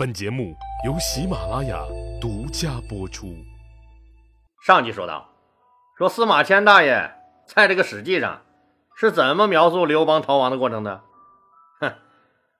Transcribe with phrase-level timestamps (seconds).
[0.00, 0.56] 本节目
[0.86, 1.78] 由喜马拉雅
[2.18, 3.36] 独家播出。
[4.64, 5.28] 上集说到，
[5.98, 7.12] 说司马迁大爷
[7.44, 8.40] 在这个史记上
[8.96, 11.02] 是怎么描述刘邦逃亡的过程的？
[11.82, 11.92] 哼，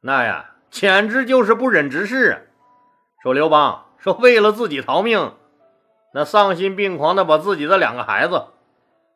[0.02, 2.38] 那呀，简直就是不忍直视啊！
[3.22, 5.32] 说刘邦说为了自己逃命，
[6.12, 8.48] 那丧心病狂的把自己的两个孩子，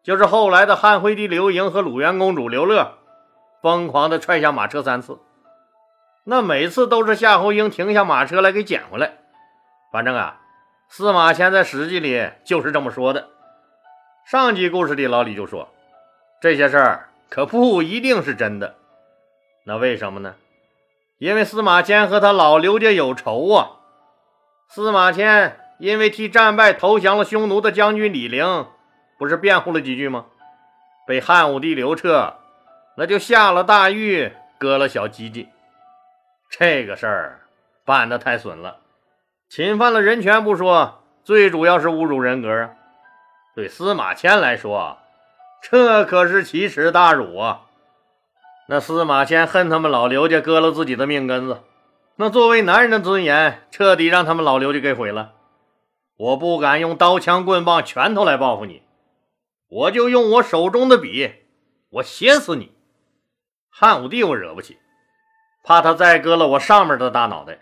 [0.03, 2.95] 就是后来的汉惠帝刘盈和鲁元公主刘乐，
[3.61, 5.19] 疯狂的踹下马车三次。
[6.25, 9.13] 那每次都是夏侯婴停下马车来给捡回来。
[9.93, 10.41] 反正啊，
[10.89, 13.29] 司马迁在《史记》里就是这么说的。
[14.27, 15.69] 上集故事里，老李就说
[16.41, 18.75] 这些事儿可不一定是真的。
[19.67, 20.35] 那为什么呢？
[21.19, 23.71] 因为司马迁和他老刘家有仇啊。
[24.69, 28.67] 司马迁因为替战败投降了匈奴的将军李陵，
[29.19, 30.25] 不是辩护了几句吗？
[31.07, 32.35] 被汉武帝刘彻
[32.97, 35.49] 那就下了大狱，割了小鸡鸡。
[36.51, 37.41] 这个事儿
[37.85, 38.81] 办得太损了，
[39.49, 42.71] 侵犯了人权不说，最主要是侮辱人格啊！
[43.55, 44.99] 对司马迁来说，
[45.63, 47.63] 这可是奇耻大辱啊！
[48.69, 51.61] 那司马迁恨他们老刘家割了自己的命根子，
[52.17, 55.33] 那作为男人的尊严彻底让他们老刘家给毁了。
[56.17, 58.83] 我不敢用刀枪棍棒拳头来报复你，
[59.69, 61.33] 我就用我手中的笔，
[61.91, 62.73] 我写死你！
[63.69, 64.79] 汉武帝我惹不起。
[65.65, 67.59] 怕他再割了我上面的大脑袋，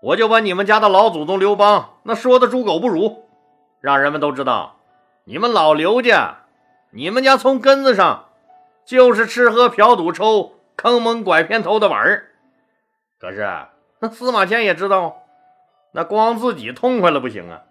[0.00, 3.24] 我就把你们家的老祖宗刘邦那说的猪狗不如，
[3.80, 4.76] 让人们都知道，
[5.24, 6.36] 你们老刘家，
[6.90, 8.26] 你们家从根子上
[8.84, 12.30] 就是吃喝嫖赌抽、坑蒙拐骗偷的玩儿。
[13.18, 13.44] 可是
[13.98, 15.24] 那司马迁也知道，
[15.90, 17.62] 那光自己痛快了不行啊，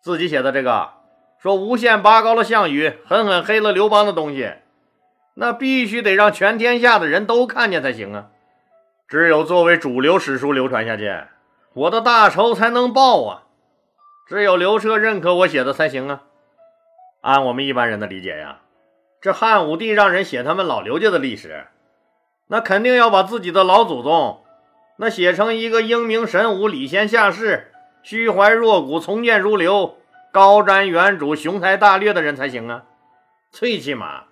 [0.00, 0.90] 自己写的这个
[1.38, 4.52] 说无限拔高了项羽，狠狠黑了刘邦的东西，
[5.34, 8.26] 那必须得让全天下的人都看见才行啊。
[9.06, 11.14] 只有作为主流史书流传下去，
[11.74, 13.42] 我的大仇才能报啊！
[14.26, 16.22] 只有刘彻认可我写的才行啊！
[17.20, 18.60] 按我们一般人的理解呀，
[19.20, 21.66] 这汉武帝让人写他们老刘家的历史，
[22.48, 24.42] 那肯定要把自己的老祖宗
[24.96, 27.72] 那写成一个英明神武、礼贤下士、
[28.02, 29.98] 虚怀若谷、从谏如流、
[30.32, 32.84] 高瞻远瞩、雄才大略的人才行啊！
[33.50, 34.24] 最起码，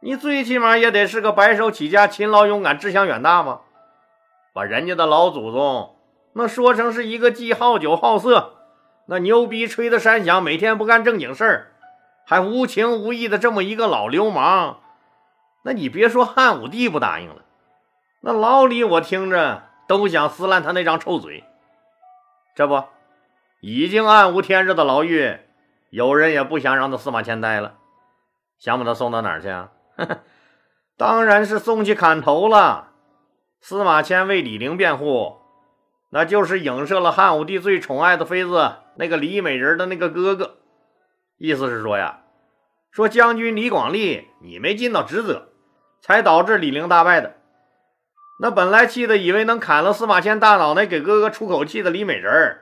[0.00, 3.62] 你最起码也得是个白手起家、勤劳勇敢、志向远大吧？
[4.58, 5.94] 把人家的老祖宗
[6.32, 8.54] 那说成是一个既好酒好色，
[9.06, 11.72] 那牛逼吹的山响，每天不干正经事儿，
[12.26, 14.80] 还无情无义的这么一个老流氓，
[15.62, 17.44] 那你别说汉武帝不答应了，
[18.22, 21.44] 那老李我听着都想撕烂他那张臭嘴。
[22.56, 22.82] 这不，
[23.60, 25.38] 已经暗无天日的牢狱，
[25.90, 27.74] 有人也不想让他司马迁待了，
[28.58, 29.70] 想把他送到哪儿去啊？
[30.98, 32.87] 当然是送去砍头了。
[33.60, 35.38] 司马迁为李陵辩护，
[36.10, 40.58] 那就是影射了汉武帝最宠爱的妃子那个李美人的那个哥哥，
[41.36, 42.20] 意思是说呀，
[42.90, 45.48] 说将军李广利你没尽到职责，
[46.00, 47.34] 才导致李陵大败的。
[48.40, 52.60] 那本来气得以为能砍了司马迁大脑袋给哥哥出口气的李美人，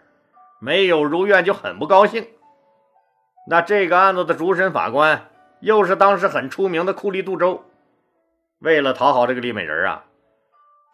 [0.59, 2.27] 没有如愿就很不高兴。
[3.49, 5.29] 那这个案子的主审法官
[5.61, 7.65] 又是当时很出名的酷吏杜周，
[8.59, 10.05] 为了讨好这个李美人啊。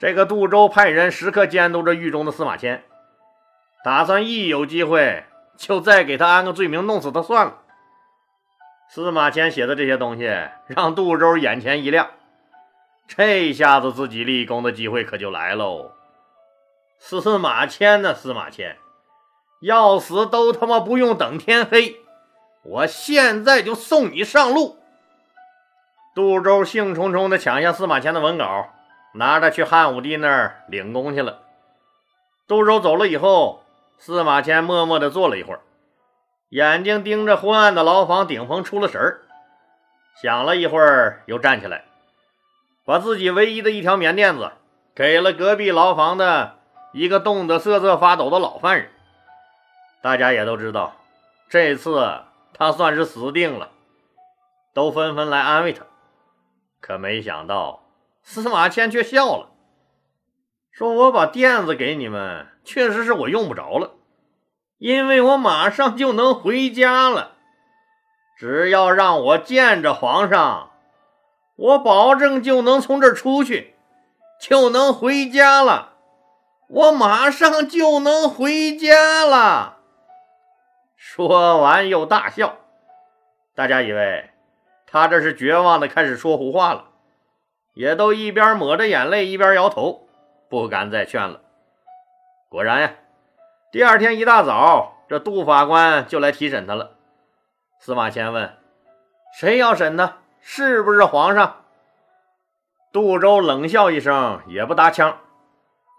[0.02, 2.82] 这个杜周派人时刻监督着狱中的司马迁，
[3.84, 5.22] 打算一有机会
[5.56, 7.58] 就再给他安个罪名，弄死他算了。
[8.88, 10.24] 司马迁写的这些东西
[10.66, 12.10] 让杜周眼前一亮，
[13.06, 15.92] 这下子自己立功的机会可就来喽。
[16.98, 18.12] 司马迁呢？
[18.12, 18.76] 司马迁
[19.60, 21.94] 要死都他妈不用等天黑，
[22.64, 24.78] 我现在就送你上路。
[26.12, 28.68] 杜周兴冲冲地抢下司马迁的文稿。
[29.14, 31.42] 拿着去汉武帝那儿领功去了。
[32.48, 33.62] 杜周走了以后，
[33.98, 35.60] 司马迁默默地坐了一会儿，
[36.48, 39.22] 眼睛盯着昏暗的牢房顶棚出了神儿，
[40.20, 41.84] 想了一会儿，又站起来，
[42.84, 44.52] 把自己唯一的一条棉垫子
[44.94, 46.58] 给了隔壁牢房的
[46.92, 48.90] 一个冻得瑟瑟发抖的老犯人。
[50.02, 50.96] 大家也都知道，
[51.48, 52.22] 这次
[52.52, 53.70] 他算是死定了，
[54.74, 55.84] 都纷纷来安慰他，
[56.80, 57.81] 可没想到。
[58.22, 59.50] 司马迁却笑了，
[60.70, 63.96] 说：“我把垫子给你们，确实是我用不着了，
[64.78, 67.32] 因为我马上就能回家了。
[68.38, 70.70] 只要让我见着皇上，
[71.56, 73.74] 我保证就能从这儿出去，
[74.40, 75.92] 就能回家了。
[76.68, 79.78] 我马上就能回家了。”
[80.96, 82.56] 说完又大笑，
[83.54, 84.30] 大家以为
[84.86, 86.91] 他这是绝望的开始说胡话了。
[87.74, 90.06] 也都一边抹着眼泪一边摇头，
[90.48, 91.40] 不敢再劝了。
[92.48, 92.94] 果然呀，
[93.70, 96.92] 第二天一大早，这杜法官就来提审他了。
[97.78, 98.56] 司马迁问
[99.38, 100.16] ：“谁要审呢？
[100.40, 101.64] 是不是皇上？”
[102.92, 105.18] 杜周冷笑一声，也不搭腔。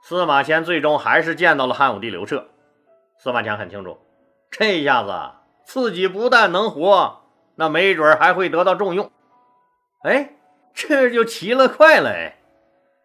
[0.04, 2.46] 司马迁最终还是见到了汉武帝刘彻。
[3.18, 3.98] 司马迁很清楚，
[4.52, 5.32] 这一下子
[5.64, 7.22] 自己不但能活，
[7.56, 9.10] 那没准还会得到重用。
[10.04, 10.34] 哎，
[10.74, 12.10] 这就奇了怪了！
[12.10, 12.38] 哎，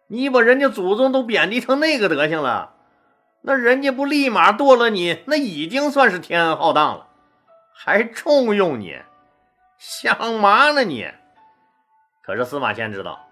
[0.07, 2.73] 你把人家祖宗都贬低成那个德行了，
[3.41, 7.07] 那人家不立马剁了你，那已经算是天恩浩荡了，
[7.73, 8.99] 还重用你，
[9.77, 11.11] 想嘛呢你？
[12.23, 13.27] 可是司马迁知道。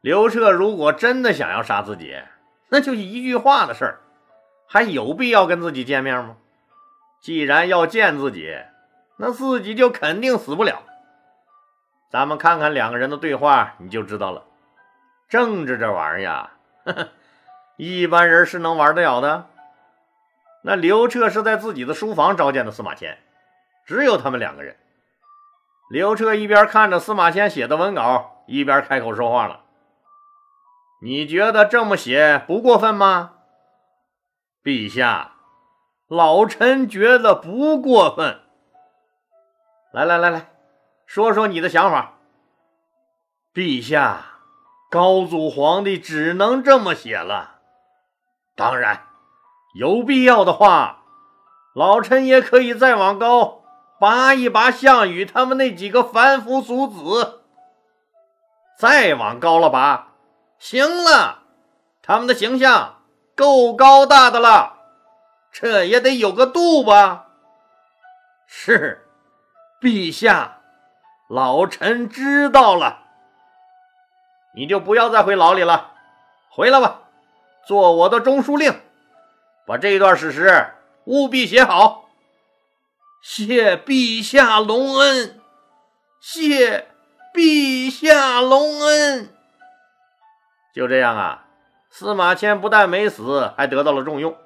[0.00, 2.14] 刘彻如果真的想要杀自己，
[2.68, 4.00] 那就一句话的事儿，
[4.66, 6.36] 还有必要跟自己见面吗？
[7.22, 8.54] 既然要见自己，
[9.16, 10.82] 那自己就肯定死不了。
[12.14, 14.44] 咱们看看两个人的对话，你就知道了。
[15.28, 16.50] 政治这玩意儿呀，
[17.76, 19.46] 一般人是能玩得了的。
[20.62, 23.18] 那刘彻是在自己的书房召见的司马迁，
[23.84, 24.76] 只有他们两个人。
[25.90, 29.62] 刘彻一边看着司马迁写的文稿，一边开口说话了。
[31.02, 33.32] 你觉得这么写不过分吗，
[34.62, 35.32] 陛下？
[36.06, 38.38] 老臣觉得不过分。
[39.90, 40.53] 来来来来，
[41.06, 42.14] 说说你的想法。
[43.52, 44.24] 陛下，
[44.90, 47.60] 高祖皇帝只能这么写了。
[48.56, 49.06] 当然，
[49.74, 51.04] 有必要的话，
[51.74, 53.62] 老臣也可以再往高
[54.00, 57.42] 拔一拔项羽他们那几个凡夫俗子。
[58.76, 60.08] 再往高了拔。
[60.58, 61.42] 行了，
[62.02, 63.02] 他们的形象
[63.36, 64.78] 够高大的了，
[65.52, 67.26] 这也得有个度吧？
[68.46, 69.06] 是，
[69.80, 70.60] 陛下，
[71.34, 73.00] 老臣知道了。
[74.54, 75.90] 你就不要再回牢里了，
[76.48, 77.00] 回来吧，
[77.66, 78.80] 做我的中书令，
[79.66, 80.68] 把这一段史实
[81.06, 82.08] 务必写好。
[83.20, 85.40] 谢陛下隆恩，
[86.20, 86.86] 谢
[87.34, 89.34] 陛下隆恩。
[90.72, 91.46] 就这样啊，
[91.90, 94.36] 司马迁不但没死，还得到了重用。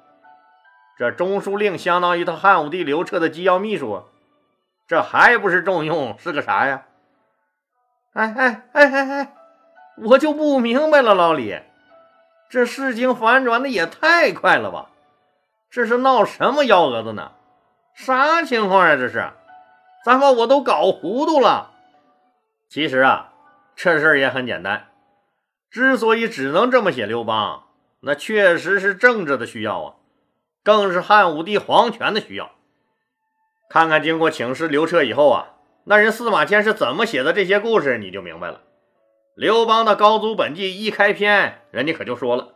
[0.97, 4.08] 这中书令相当于他汉武帝刘彻的机要秘书，
[4.89, 6.87] 这还不是重用是个啥呀？
[8.13, 9.35] 哎哎哎哎哎，
[9.97, 11.61] 我就不明白了，老李，
[12.49, 14.89] 这事情反转的也太快了吧？
[15.69, 17.33] 这是闹什么幺蛾子呢？
[17.93, 18.95] 啥情况呀？
[18.95, 19.29] 这是，
[20.03, 21.69] 咱把我都搞糊涂了。
[22.67, 23.31] 其实啊，
[23.75, 24.87] 这事也很简单。
[25.69, 27.65] 之所以只能这么写刘邦，
[27.99, 29.93] 那确实是政治的需要啊，
[30.63, 32.49] 更是汉武帝皇权的需要。
[33.69, 38.61] 看看经过请示刘彻以后啊，那人司马迁是怎么写的这些故事，你就明白了。
[39.35, 42.49] 刘邦的《高祖本纪》一开篇，人家可就说了，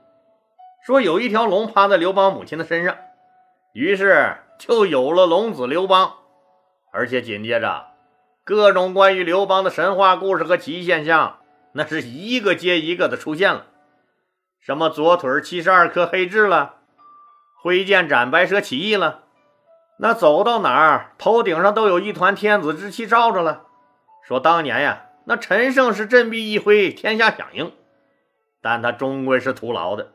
[0.86, 2.98] 说有一条龙趴在刘邦母亲的身上，
[3.74, 6.15] 于是就有了龙子刘邦。
[6.92, 7.88] 而且紧接着，
[8.44, 11.38] 各种关于刘邦的神话故事和奇异现象。
[11.75, 13.65] 那是一个接一个的出现了，
[14.60, 16.75] 什么左腿七十二颗黑痣了，
[17.63, 19.23] 挥剑斩白蛇起义了，
[19.98, 23.66] 那走到哪儿头顶上都有一团天子之气罩着了。
[24.24, 27.72] 说当年呀，那陈胜是振臂一挥，天下响应，
[28.62, 30.13] 但他终归是徒劳的，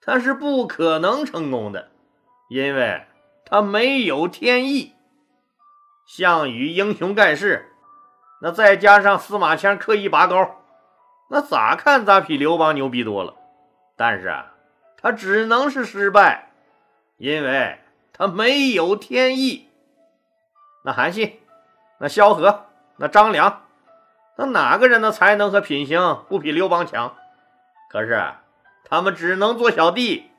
[0.00, 1.90] 他是不可能成功的，
[2.48, 3.02] 因为
[3.44, 4.92] 他没有天意。
[6.06, 7.72] 项羽英雄盖世，
[8.40, 10.62] 那再加上司马迁刻意拔高。
[11.30, 13.34] 那咋看咋比刘邦牛逼多了，
[13.96, 14.52] 但是啊，
[14.98, 16.50] 他只能是失败，
[17.16, 17.78] 因为
[18.12, 19.68] 他没有天意。
[20.84, 21.40] 那韩信、
[21.98, 22.66] 那萧何、
[22.96, 23.64] 那张良，
[24.36, 27.16] 那哪个人的才能和品行不比刘邦强？
[27.90, 28.22] 可是
[28.84, 30.30] 他们只能做小弟，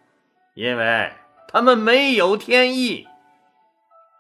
[0.53, 1.13] 因为
[1.47, 3.07] 他们没有天意。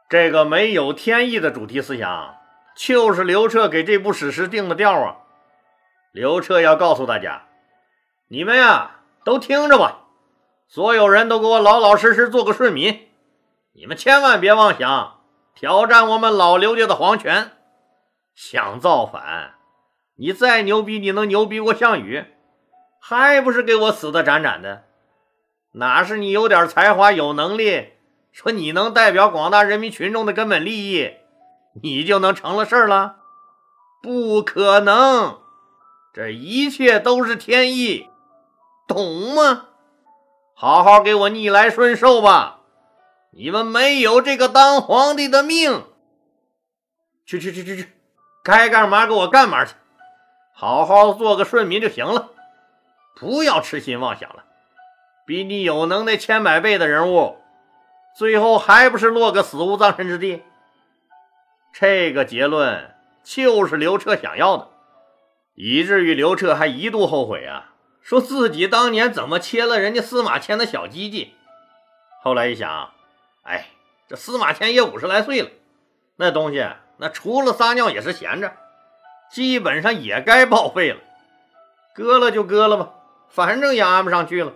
[0.09, 2.35] 这个没有天意的主题思想，
[2.75, 5.17] 就是刘彻给这部史诗定的调啊。
[6.11, 7.47] 刘彻要告诉大家
[8.29, 10.01] ：“你们呀，都听着吧，
[10.67, 13.09] 所有人都给我老老实实做个顺民。
[13.75, 15.21] 你们千万别妄想
[15.55, 17.53] 挑战我们老刘家的皇权，
[18.35, 19.55] 想造反，
[20.15, 22.25] 你再牛逼，你能牛逼过项羽？
[23.01, 24.83] 还不是给我死的斩斩的？
[25.73, 27.93] 哪是你有点才华、有能力，
[28.31, 31.13] 说你能代表广大人民群众的根本利益，
[31.81, 33.15] 你就能成了事儿了？
[34.03, 35.39] 不可能！”
[36.13, 38.07] 这一切都是天意，
[38.87, 39.69] 懂吗？
[40.53, 42.59] 好好给我逆来顺受吧！
[43.35, 45.85] 你们没有这个当皇帝的命。
[47.25, 47.89] 去去去去去，
[48.43, 49.73] 该干嘛给我干嘛去！
[50.53, 52.31] 好好做个顺民就行了，
[53.15, 54.43] 不要痴心妄想了。
[55.25, 57.37] 比你有能耐千百倍的人物，
[58.15, 60.43] 最后还不是落个死无葬身之地？
[61.73, 64.67] 这个结论就是刘彻想要的，
[65.55, 71.33] 以至于刘彻还一度后悔啊，说自己当年怎么切了人家司马迁的小鸡鸡。
[72.21, 72.92] 后来一想，
[73.43, 73.67] 哎，
[74.07, 75.49] 这司马迁也五十来岁了，
[76.17, 78.53] 那东西那除了撒尿也是闲着，
[79.31, 80.99] 基本上也该报废了，
[81.95, 82.93] 割了就割了吧，
[83.29, 84.53] 反正也安不上去了，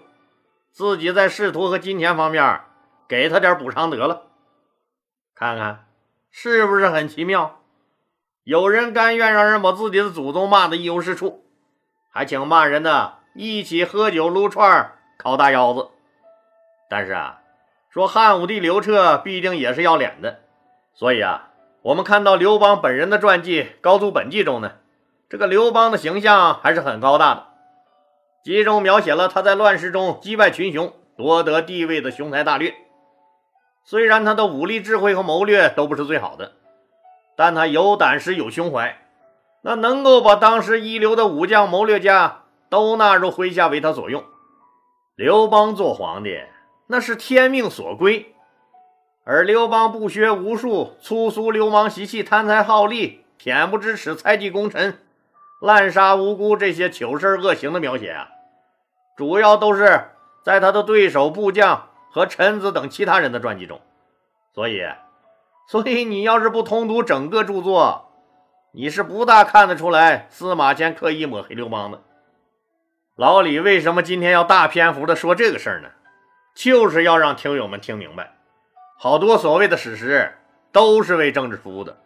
[0.72, 2.62] 自己在仕途和金钱方面
[3.08, 4.24] 给他点补偿得了，
[5.36, 5.86] 看看。
[6.30, 7.62] 是不是很奇妙？
[8.44, 11.44] 有人甘愿让人把自己的祖宗骂得一无是处，
[12.12, 15.90] 还请骂人的一起喝酒撸串烤大腰子。
[16.90, 17.42] 但是啊，
[17.98, 20.42] 说汉武帝刘彻必定也是要脸的，
[20.94, 21.50] 所以啊，
[21.82, 24.74] 我们看到刘邦本人的传记《高祖本纪》中呢，
[25.28, 27.48] 这个刘邦的形象还是很高大的，
[28.44, 32.76] 集中描写了他在乱世中击败群雄、夺得地位的雄才大略。
[33.84, 36.52] 虽然他的武力智慧和谋略都不是最好的，
[37.36, 38.96] 但他有胆识有胸怀，
[39.64, 44.24] 那能够把当时一流的武将谋略家都纳入麾下为他所用。
[45.16, 46.40] 刘邦做皇帝
[46.88, 48.34] 那是天命所归，
[49.24, 55.00] 而刘邦不学无术、粗俗流氓习气、贪财好利、恬不知耻、猜忌功臣、
[55.62, 58.30] 滥杀无辜这些糗事恶行的描写啊，
[59.16, 60.10] 主要都是
[60.44, 61.90] 在他的对手部将。
[62.10, 63.80] 和臣子等其他人的传记中，
[64.56, 64.82] 所以，
[65.68, 68.12] 所以你要是不通读整个著作，
[68.72, 72.02] 你是不大看得出来司马迁刻意抹黑刘邦的。
[73.16, 75.90] 老李为什么今天要大篇幅的说这个事儿呢？
[76.58, 78.34] 就是要让听友们听明白，
[78.98, 80.40] 好多所谓的史实
[80.72, 81.98] 都是为政治服务的，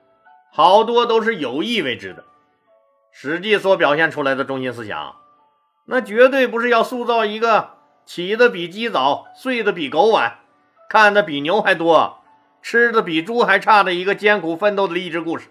[0.52, 2.24] 好多都是有意为之的。
[3.14, 5.16] 《史记》所表现出来的中心思想，
[5.86, 7.78] 那绝对不是要塑造一个。
[8.06, 10.40] 起的比鸡早，睡的比狗晚，
[10.90, 12.22] 看的比牛还多，
[12.62, 15.48] 吃的比猪还差的一个艰苦奋斗的励志故事，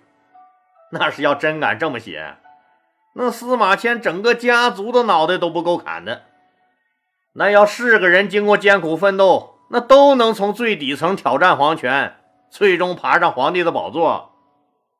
[0.90, 2.36] 那是要真敢这么写，
[3.14, 6.24] 那司马迁整个家族的脑袋都不够砍的。
[7.32, 12.16] 那要是个人经过艰苦奋斗，那都能从最底层挑战皇权，
[12.50, 14.32] 最终爬上皇帝的宝座，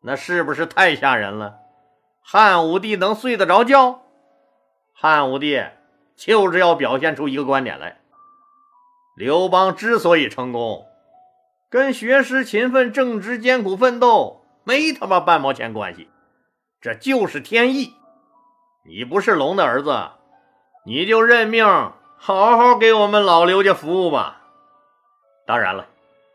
[0.02, 1.56] 那是不是太吓人了？
[2.22, 4.02] 汉武帝能睡得着觉？
[4.92, 5.62] 汉武帝。
[6.16, 7.98] 就是要表现出一个观点来：
[9.16, 10.84] 刘邦之所以成功，
[11.70, 16.10] 跟学识勤奋、正直、艰苦奋斗没他妈半毛钱关系，
[16.78, 17.94] 这就是天意。
[18.84, 20.10] 你不是龙的儿子，
[20.84, 21.64] 你就认命，
[22.22, 24.42] 好好给我们老刘家服务吧。
[25.46, 25.86] 当然了，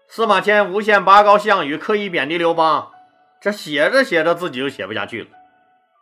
[0.07, 2.91] 司马迁无限拔高项羽，刻意贬低刘邦，
[3.39, 5.27] 这写着写着自己就写不下去了。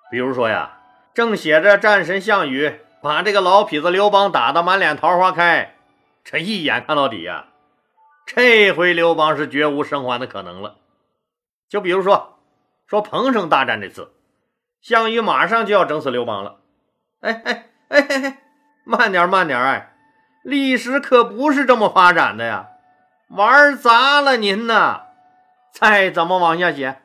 [0.09, 0.79] 比如说呀，
[1.13, 2.79] 正写着战神项羽。
[3.03, 5.75] 把这个老痞子刘邦打得满脸桃花开，
[6.23, 7.47] 这一眼看到底呀，
[8.25, 10.77] 这回刘邦是绝无生还的可能了。
[11.67, 12.39] 就比如说，
[12.87, 14.13] 说彭城大战这次，
[14.81, 16.61] 项羽马上就要整死刘邦了。
[17.19, 18.37] 哎哎哎嘿嘿，
[18.83, 19.93] 慢点慢点哎，
[20.43, 22.69] 历史可不是这么发展的呀，
[23.29, 25.03] 玩砸了您呐！
[25.71, 27.01] 再怎么往下写，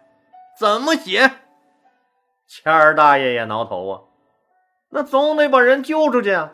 [0.59, 1.31] 怎么写？
[2.47, 4.01] 谦儿大爷也挠头啊。
[4.91, 6.53] 那总得把人救出去啊！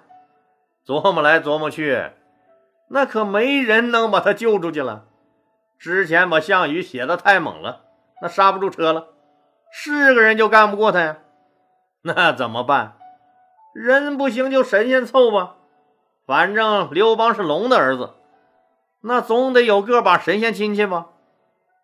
[0.87, 2.11] 琢磨来琢磨去，
[2.90, 5.07] 那可没人能把他救出去了。
[5.78, 7.85] 之前把项羽写的太猛了，
[8.21, 9.09] 那刹不住车了，
[9.73, 11.16] 是个人就干不过他呀。
[12.02, 12.97] 那怎么办？
[13.75, 15.57] 人不行就神仙凑吧。
[16.26, 18.14] 反正刘邦是龙的儿子，
[19.02, 21.09] 那总得有个把神仙亲戚吧。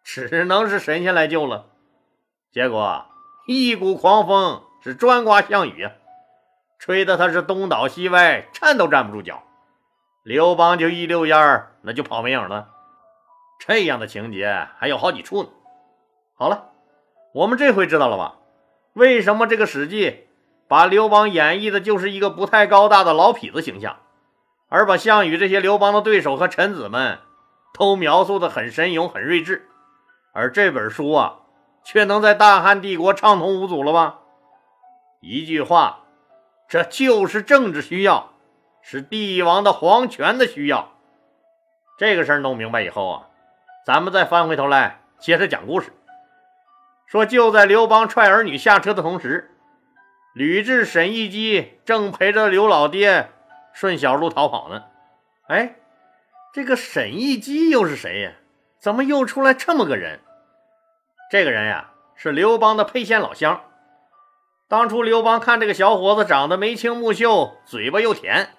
[0.03, 1.67] 只能是神仙来救了。
[2.51, 3.05] 结果
[3.47, 5.93] 一股狂风是专刮项羽啊！
[6.79, 9.43] 吹得他是东倒西歪，站都站不住脚。
[10.23, 12.71] 刘邦就一溜烟儿，那就跑没影了。
[13.59, 15.51] 这样的情节还有好几处呢。
[16.35, 16.71] 好了，
[17.35, 18.37] 我们这回知道了吧？
[18.95, 20.11] 为什么这个《史记》
[20.71, 23.97] 把刘邦演绎的就是一个不太高大的老痞子形象，
[24.69, 27.19] 而把项羽这些刘邦的对手和臣子们
[27.75, 29.69] 都描述的很神勇、很睿智，
[30.33, 31.39] 而这本书啊，
[31.83, 34.21] 却能在大汉帝国畅通无阻了吧？
[35.21, 36.05] 一句话。
[36.69, 38.31] 这就是政治需要，
[38.81, 40.93] 是帝王的皇权的需要。
[41.99, 43.27] 这个事儿弄明白以后啊，
[43.85, 45.93] 咱们再翻回头来接着讲故事。
[47.09, 49.50] 说就在刘邦踹儿女下车的同时，
[50.33, 53.31] 吕雉、沈亦基正陪着刘老爹
[53.73, 54.85] 顺小路逃跑呢。
[55.49, 55.77] 哎，
[56.53, 58.33] 这个沈亦基又是谁呀？
[58.79, 60.21] 怎么又出来这么个人？
[61.31, 63.63] 这个人呀，是刘邦的沛县老乡。
[64.69, 68.55] 当初刘邦看这个小伙子长得眉清目秀，嘴巴又甜，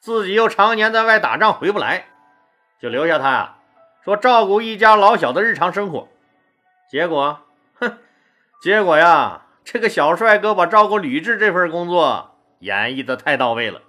[0.00, 2.06] 自己又常年在外打仗回不来，
[2.80, 3.56] 就留下他呀，
[4.02, 6.08] 说照顾一家老小的日常生活。
[6.90, 7.40] 结果，
[7.78, 7.98] 哼，
[8.62, 13.82] 结果呀，这个小帅哥把照顾吕雉这份工作演绎的太到位了。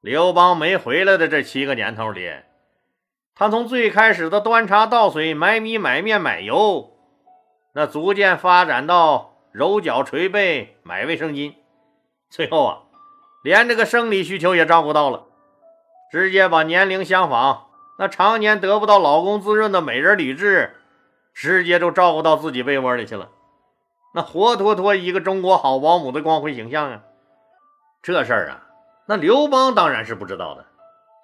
[0.00, 2.32] 刘邦没回来的这七个年头里，
[3.34, 6.90] 他从最开始的端茶倒水、买米买面买油，
[7.74, 11.52] 那逐渐发展到揉脚捶背、买卫生巾，
[12.30, 12.78] 最后啊，
[13.44, 15.26] 连这个生理需求也照顾到了，
[16.10, 17.66] 直接把年龄相仿、
[17.98, 20.70] 那常年得不到老公滋润的美人吕雉，
[21.34, 23.28] 直接就照顾到自己被窝里去了，
[24.14, 27.00] 那活脱脱一个中国好保姆的光辉形象啊！
[28.02, 28.62] 这事儿啊，
[29.06, 30.64] 那刘邦当然是不知道的，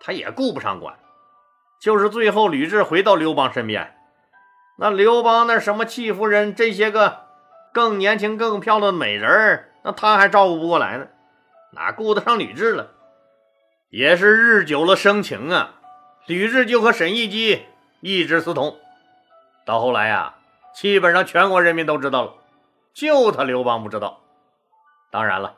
[0.00, 0.96] 他也顾不上管。
[1.80, 3.94] 就是最后吕雉回到刘邦身边，
[4.78, 7.24] 那刘邦那什么戚夫人这些个
[7.72, 11.06] 更年轻、更漂亮的美人儿，那他还照顾不过来呢，
[11.72, 12.90] 哪顾得上吕雉了？
[13.90, 15.74] 也是日久了生情啊，
[16.26, 17.66] 吕雉就和沈亦基
[18.00, 18.78] 一直私通，
[19.66, 20.36] 到后来呀，
[20.74, 22.32] 基本上全国人民都知道了，
[22.94, 24.20] 就他刘邦不知道。
[25.10, 25.56] 当然了，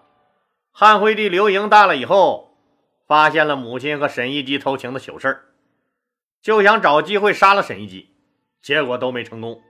[0.72, 2.56] 汉惠帝刘盈大了以后，
[3.06, 5.42] 发现了母亲和沈亦基偷情的糗事。
[6.42, 8.10] 就想找机会杀了沈亦基，
[8.62, 9.60] 结果都没成功。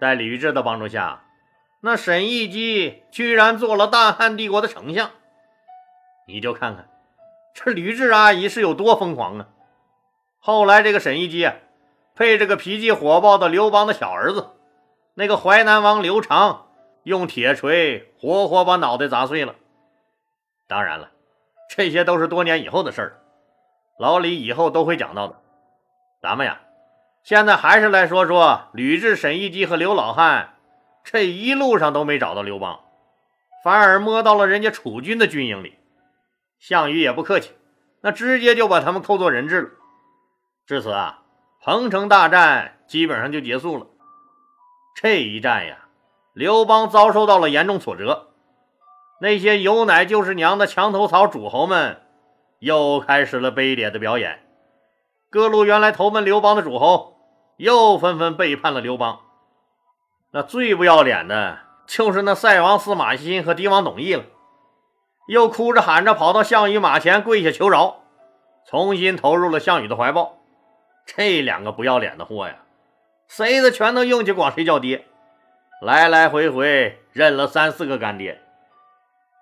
[0.00, 1.24] 在吕雉的帮助下，
[1.80, 5.10] 那沈亦基居然做了大汉帝国的丞相。
[6.26, 6.88] 你就看看
[7.54, 9.48] 这吕雉阿姨是有多疯狂啊！
[10.38, 11.54] 后来这个沈一基啊，
[12.14, 14.50] 配这个脾气火爆的刘邦的小儿子，
[15.14, 16.68] 那个淮南王刘长，
[17.04, 19.54] 用铁锤活活把脑袋砸碎了。
[20.68, 21.10] 当然了，
[21.68, 23.20] 这些都是多年以后的事儿，
[23.98, 25.40] 老李以后都会讲到的。
[26.20, 26.60] 咱们呀，
[27.22, 30.54] 现在还是来说说吕雉、沈亦基和刘老汉
[31.04, 32.80] 这一路上都没找到刘邦，
[33.64, 35.78] 反而摸到了人家楚军的军营里。
[36.58, 37.50] 项羽也不客气，
[38.02, 39.70] 那直接就把他们扣做人质了。
[40.64, 41.24] 至此啊，
[41.60, 43.86] 彭城大战基本上就结束了。
[44.94, 45.81] 这一战呀，
[46.32, 48.28] 刘邦遭受到了严重挫折，
[49.20, 52.00] 那些有奶就是娘的墙头草诸侯们
[52.58, 54.40] 又开始了卑劣的表演。
[55.30, 57.16] 各路原来投奔刘邦的诸侯，
[57.58, 59.20] 又纷纷背叛了刘邦。
[60.30, 64.24] 那最不要脸的就是那塞王司马欣和狄王董翳了，
[65.28, 68.04] 又哭着喊着跑到项羽马前跪下求饶，
[68.66, 70.38] 重新投入了项羽的怀抱。
[71.04, 72.56] 这两个不要脸的货呀，
[73.28, 75.06] 谁的拳头硬气管谁叫爹，
[75.82, 78.40] 来来回回认了三四个干爹。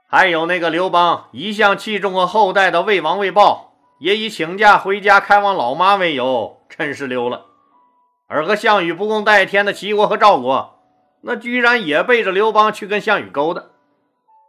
[0.09, 3.75] 还有那个刘邦一向器重和后代的魏王魏豹。
[3.99, 7.45] 也以请假回家看望老妈为由，趁势溜了。
[8.27, 10.81] 而和项羽不共戴天的齐国和赵国，
[11.21, 13.63] 那居然也背着刘邦去跟项羽勾搭。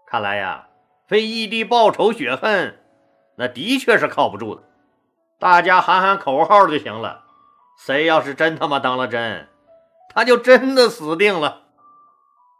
[0.07, 0.67] 看来呀，
[1.05, 2.79] 非异地报仇雪恨，
[3.35, 4.63] 那的确是靠不住的。
[5.37, 7.25] 大家喊喊口号就行了。
[7.77, 9.49] 谁要是真他妈当了真，
[10.15, 11.60] 他就真的死定了。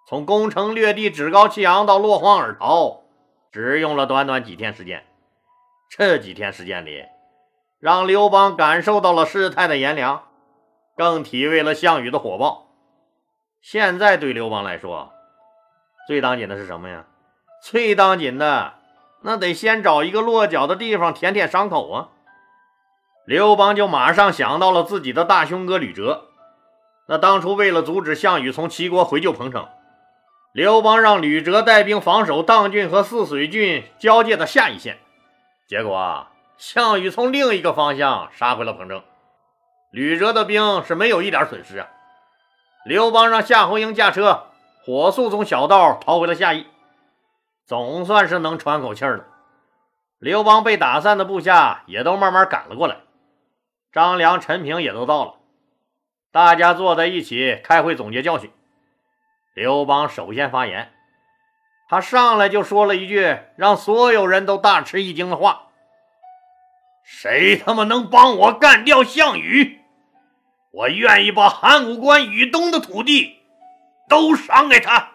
[0.08, 3.02] 从攻城略地、趾高气扬到落荒而逃，
[3.52, 5.06] 只用了短短几天时间。
[5.90, 7.06] 这几天时间里，
[7.80, 10.24] 让刘邦感受到了事态的炎凉，
[10.96, 12.68] 更体味了项羽的火爆。
[13.62, 15.12] 现在对刘邦来说，
[16.08, 17.06] 最当紧的是什么呀？
[17.64, 18.74] 最当紧的，
[19.22, 22.10] 那得先找一个落脚的地方舔舔伤口啊！
[23.26, 26.30] 刘邦就马上想到了自己的大兄哥吕哲。
[27.08, 29.68] 那当初为了阻止项羽从齐国回救彭城，
[30.52, 35.00] 刘邦让吕哲带兵防守砀郡和泗水郡交界的下邑县。
[35.66, 39.02] 结果啊，项羽从另一个方向杀回了彭城，
[39.92, 41.88] 吕哲的兵是没有一点损失啊。
[42.84, 44.48] 刘邦让夏侯婴驾车
[44.84, 46.66] 火速从小道逃回了下邑，
[47.66, 49.26] 总算是能喘口气了。
[50.20, 52.98] 刘邦被打散的部下也都慢慢赶了过来，
[53.94, 55.36] 张良、陈平也都到了，
[56.30, 58.52] 大家坐在一起开会总结教训。
[59.54, 60.92] 刘邦首先发言。
[61.90, 65.68] 他上来就说了一句让所有人都大吃一惊的话
[67.04, 69.82] ：“谁他妈能帮我干掉项羽，
[70.72, 73.42] 我愿意把函谷关以东的土地
[74.08, 75.10] 都赏给他。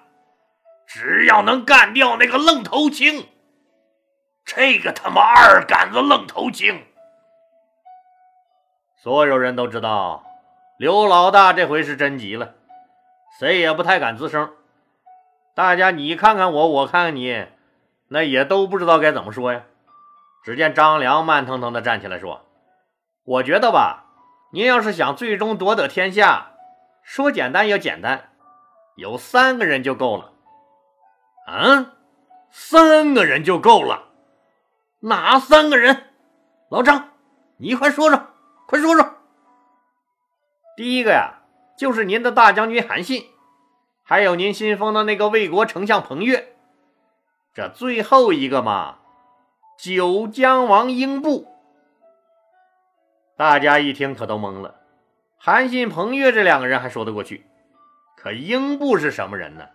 [0.87, 3.27] 只要能干掉那个愣头青，
[4.44, 6.85] 这个他妈二杆子愣头青。”
[9.03, 10.25] 所有人都知道
[10.79, 12.56] 刘老大这回是真急了，
[13.38, 14.53] 谁也不太敢吱声。
[15.55, 17.46] 大家你看看我，我看看你，
[18.09, 19.64] 那也都不知道该怎么说呀。
[20.44, 22.46] 只见张良慢腾腾地站起来说
[23.25, 24.05] ：“我觉得吧，
[24.53, 26.53] 您要是想最终夺得天下，
[27.03, 28.31] 说简单也简单，
[28.94, 30.33] 有三个人就够了。”
[31.49, 31.92] 嗯，
[32.51, 34.09] 三个人就够了？
[35.01, 36.11] 哪三个人？
[36.68, 37.11] 老张，
[37.59, 38.29] 你快说说，
[38.66, 39.14] 快说说。
[40.77, 41.36] 第一个呀，
[41.77, 43.27] 就是您的大将军韩信，
[44.03, 46.55] 还有您新封的那个魏国丞相彭越。
[47.53, 48.99] 这最后一个嘛，
[49.79, 51.55] 九江王英布。
[53.37, 54.77] 大家一听可都懵了。
[55.39, 57.47] 韩信、彭越这两个人还说得过去，
[58.17, 59.69] 可英布是什么人呢？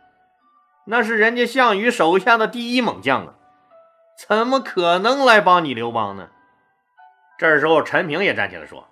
[0.85, 3.35] 那是人家项羽手下的第一猛将啊，
[4.27, 6.29] 怎么可能来帮你刘邦呢？
[7.37, 8.87] 这时候，陈平也站起来说：“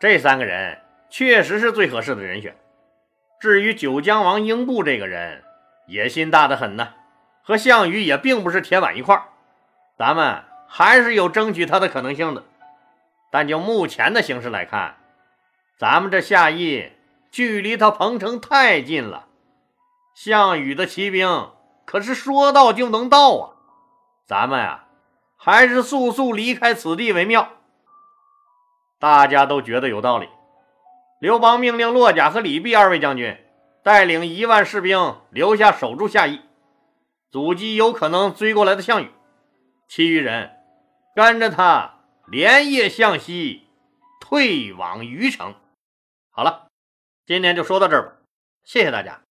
[0.00, 0.80] 这三个人
[1.16, 2.56] 确实是最合适的人选。
[3.38, 5.44] 至于九江王英布这个人，
[5.86, 6.88] 野心大得很呢，
[7.40, 9.22] 和项羽也并不是铁板一块
[9.96, 12.42] 咱们还是有争取他的可能性的。
[13.30, 14.96] 但就目前的形势来看，
[15.78, 16.90] 咱们这夏邑
[17.30, 19.28] 距离他彭城太近了。”
[20.16, 21.52] 项羽的骑兵
[21.84, 23.54] 可是说到就能到啊！
[24.26, 24.86] 咱们啊，
[25.36, 27.50] 还是速速离开此地为妙。
[28.98, 30.28] 大家都觉得有道理。
[31.20, 33.36] 刘邦命令骆甲和李泌二位将军
[33.82, 36.40] 带领一万士兵留下守住夏邑，
[37.30, 39.10] 阻击有可能追过来的项羽。
[39.88, 40.50] 其余人
[41.14, 43.66] 跟着他连夜向西
[44.20, 45.54] 退往虞城。
[46.30, 46.68] 好了，
[47.26, 48.16] 今天就说到这儿吧，
[48.64, 49.23] 谢谢大家。